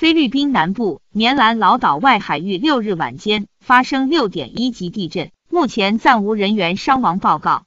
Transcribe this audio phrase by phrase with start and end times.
[0.00, 7.64] 菲律宾南部棉兰老岛外海域六日晚间发生六点一级地震目前暂无人员伤亡报告。